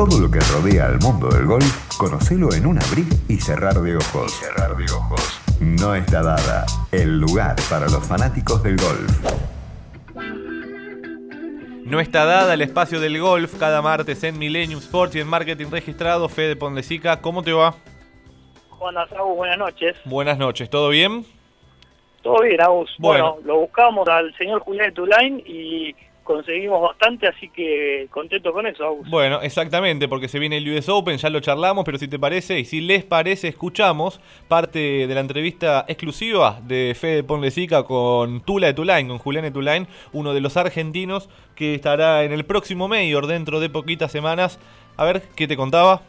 [0.00, 3.98] Todo lo que rodea al mundo del golf, conocelo en un abrir y cerrar de
[3.98, 4.32] ojos.
[4.32, 5.42] cerrar de ojos.
[5.60, 6.64] No está dada.
[6.90, 9.12] El lugar para los fanáticos del golf.
[11.84, 15.66] No está dada el espacio del golf cada martes en Millennium Sports y en Marketing
[15.70, 16.30] Registrado.
[16.30, 17.74] Fede Pondesica, ¿cómo te va?
[18.70, 19.96] Juan Agus, buenas noches.
[20.06, 21.26] Buenas noches, ¿todo bien?
[22.22, 22.90] Todo bien, Agus.
[22.98, 23.34] Bueno.
[23.34, 25.94] Bueno, lo buscamos al señor Julián de Tulain y
[26.30, 29.10] conseguimos bastante, así que contento con eso, Agus.
[29.10, 32.60] Bueno, exactamente, porque se viene el US Open, ya lo charlamos, pero si te parece
[32.60, 38.68] y si les parece, escuchamos parte de la entrevista exclusiva de Fede Ponlecica con Tula
[38.68, 42.86] de Tulain, con Julián de Tulain, uno de los argentinos que estará en el próximo
[42.86, 44.60] Mayor dentro de poquitas semanas.
[44.96, 46.02] A ver, ¿qué te contaba?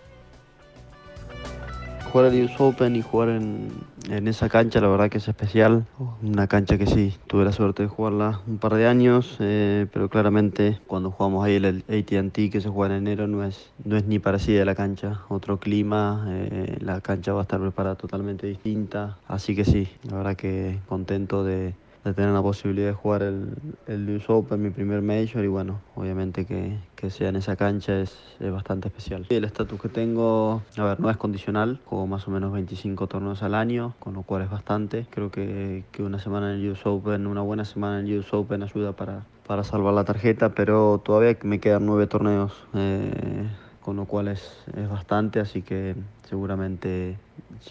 [2.12, 3.72] Jugar el US Open y jugar en,
[4.10, 5.86] en esa cancha, la verdad que es especial.
[6.22, 10.10] Una cancha que sí, tuve la suerte de jugarla un par de años, eh, pero
[10.10, 14.05] claramente cuando jugamos ahí el ATT que se juega en enero no es, no es
[14.05, 15.22] ni parecida a la cancha.
[15.30, 19.18] Otro clima, eh, la cancha va a estar preparada totalmente distinta.
[19.26, 23.54] Así que sí, la verdad que contento de, de tener la posibilidad de jugar el,
[23.88, 27.99] el US Open, mi primer Major, y bueno, obviamente que, que sea en esa cancha
[27.99, 29.26] es, es bastante especial.
[29.30, 33.44] El estatus que tengo, a ver, no es condicional, juego más o menos 25 torneos
[33.44, 35.05] al año, con lo cual es bastante.
[35.10, 38.34] Creo que, que una semana en el US Open, una buena semana en el US
[38.34, 42.54] Open ayuda para, para salvar la tarjeta, pero todavía me quedan nueve torneos.
[42.74, 43.48] eh,
[43.82, 45.96] con lo cual es, es bastante, así que
[46.29, 47.18] seguramente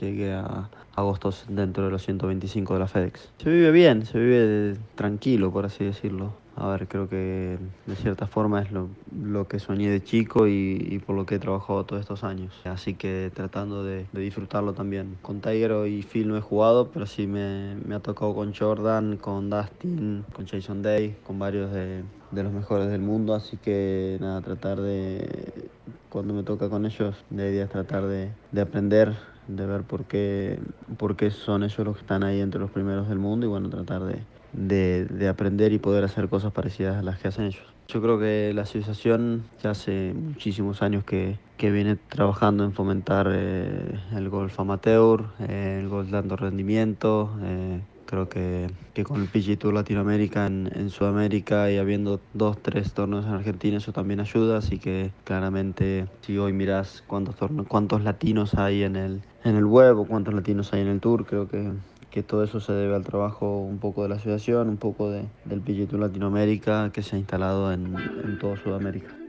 [0.01, 3.31] llegue a agosto dentro de los 125 de la FedEx.
[3.39, 6.33] Se vive bien, se vive tranquilo, por así decirlo.
[6.57, 10.89] A ver, creo que de cierta forma es lo, lo que soñé de chico y,
[10.91, 12.53] y por lo que he trabajado todos estos años.
[12.65, 15.17] Así que tratando de, de disfrutarlo también.
[15.23, 19.17] Con Tiger y Phil no he jugado, pero sí me, me ha tocado con Jordan,
[19.17, 23.35] con Dustin, con Jason Day, con varios de, de los mejores del mundo.
[23.35, 25.70] Así que nada, tratar de,
[26.11, 29.17] cuando me toca con ellos, la idea es tratar de, de aprender,
[29.47, 30.61] de ver por qué,
[30.99, 33.71] por qué son ellos los que están ahí entre los primeros del mundo y bueno,
[33.71, 37.75] tratar de, de, de aprender y poder hacer cosas parecidas a las que hacen ellos.
[37.89, 43.29] Yo creo que la asociación ya hace muchísimos años que, que viene trabajando en fomentar
[43.33, 47.37] eh, el golf amateur, eh, el golf dando rendimiento.
[47.43, 52.93] eh, creo que, que con el PGA Tour Latinoamérica en, Sudamérica y habiendo dos, tres
[52.93, 54.59] torneos en Argentina, eso también ayuda.
[54.59, 59.65] Así que claramente, si hoy miras cuántos, torneos, cuántos latinos hay en el, en el
[59.65, 61.71] web o cuántos latinos hay en el Tour, creo que,
[62.11, 65.27] que todo eso se debe al trabajo un poco de la asociación, un poco de,
[65.45, 67.95] del PGA Tour Latinoamérica que se ha instalado en,
[68.25, 69.20] en toda Sudamérica.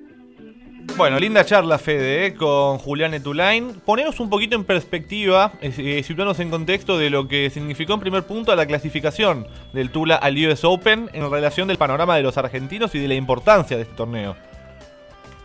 [0.98, 2.34] Bueno, linda charla, Fede, ¿eh?
[2.36, 3.80] con Julián Etulain.
[3.82, 8.24] Poneros un poquito en perspectiva, eh, situarnos en contexto de lo que significó en primer
[8.24, 12.94] punto la clasificación del Tula al US Open en relación del panorama de los argentinos
[12.94, 14.36] y de la importancia de este torneo.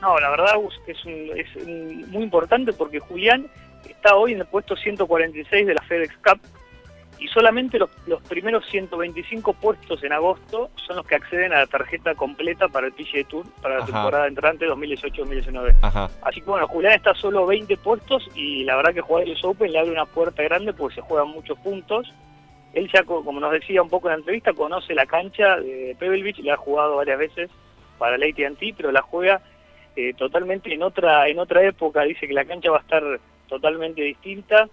[0.03, 0.56] No, la verdad
[0.87, 3.47] es, un- es un- muy importante porque Julián
[3.89, 6.39] está hoy en el puesto 146 de la FedEx Cup
[7.19, 11.66] y solamente los, los primeros 125 puestos en agosto son los que acceden a la
[11.66, 13.93] tarjeta completa para el PGA Tour para la Ajá.
[13.93, 15.76] temporada entrante 2018-2019.
[15.82, 16.10] Ajá.
[16.22, 19.44] Así que bueno, Julián está solo 20 puestos y la verdad que jugar el US
[19.44, 22.12] Open le abre una puerta grande porque se juegan muchos puntos.
[22.75, 25.97] Él ya, co- como nos decía un poco en la entrevista, conoce la cancha de
[25.99, 27.50] Pebble Beach, le ha jugado varias veces
[27.99, 29.41] para el AT&T, pero la juega
[29.97, 32.03] eh, totalmente en otra en otra época.
[32.03, 33.03] Dice que la cancha va a estar
[33.49, 34.69] totalmente distinta.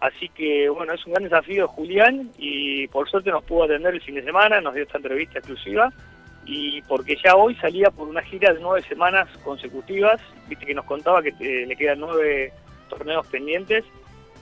[0.00, 3.94] Así que bueno, es un gran desafío de Julián y por suerte nos pudo atender
[3.94, 5.90] el fin de semana, nos dio esta entrevista exclusiva
[6.44, 10.84] y porque ya hoy salía por una gira de nueve semanas consecutivas, viste que nos
[10.84, 12.52] contaba que eh, le quedan nueve
[12.88, 13.84] torneos pendientes,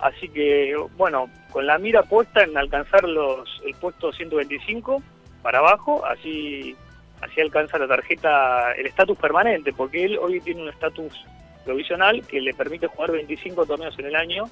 [0.01, 5.03] así que bueno, con la mira puesta en alcanzar los el puesto 125
[5.43, 6.77] para abajo, así
[7.23, 11.25] así alcanza la tarjeta, el estatus permanente, porque él hoy tiene un estatus
[11.65, 14.45] provisional que le permite jugar 25 torneos en el año,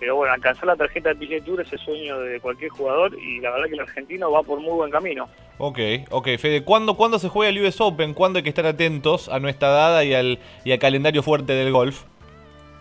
[0.00, 3.38] pero bueno, alcanzar la tarjeta de PGA Tour es el sueño de cualquier jugador y
[3.40, 5.28] la verdad que el argentino va por muy buen camino.
[5.58, 5.78] Ok,
[6.10, 8.14] ok, Fede, ¿cuándo, ¿cuándo se juega el US Open?
[8.14, 11.70] ¿Cuándo hay que estar atentos a nuestra dada y al, y al calendario fuerte del
[11.70, 12.04] golf?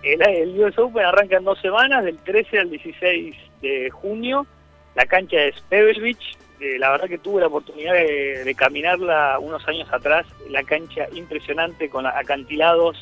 [0.02, 4.48] El, el US Open arranca en dos semanas, del 13 al 16 de junio.
[4.96, 6.38] La cancha es Pebble Beach.
[6.62, 10.26] Eh, la verdad que tuve la oportunidad de, de caminarla unos años atrás.
[10.50, 12.98] La cancha impresionante con acantilados,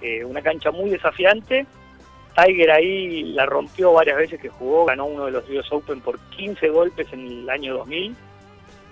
[0.00, 1.66] eh, una cancha muy desafiante.
[2.44, 6.18] Tiger ahí la rompió varias veces que jugó, ganó uno de los US Open por
[6.36, 8.14] 15 golpes en el año 2000.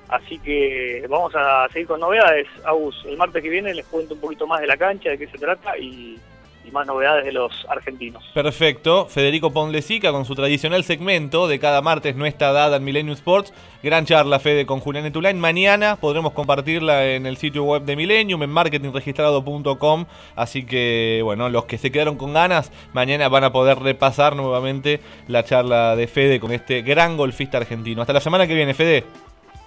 [0.09, 2.47] Así que vamos a seguir con novedades.
[2.65, 5.27] Agus, el martes que viene les cuento un poquito más de la cancha, de qué
[5.29, 6.19] se trata y,
[6.67, 8.25] y más novedades de los argentinos.
[8.35, 9.07] Perfecto.
[9.07, 13.53] Federico Ponlesica con su tradicional segmento de cada martes no está dada en Millennium Sports.
[13.83, 15.39] Gran charla, Fede, con Julián Etulain.
[15.39, 20.07] Mañana podremos compartirla en el sitio web de Millennium, en marketingregistrado.com.
[20.35, 25.01] Así que, bueno, los que se quedaron con ganas, mañana van a poder repasar nuevamente
[25.29, 28.01] la charla de Fede con este gran golfista argentino.
[28.01, 29.05] Hasta la semana que viene, Fede.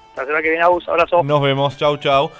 [0.09, 0.87] Hasta la semana que viene, Agus.
[0.89, 1.23] Abrazo.
[1.23, 1.77] Nos vemos.
[1.77, 2.31] Chau, chau.